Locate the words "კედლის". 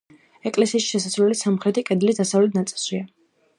1.91-2.21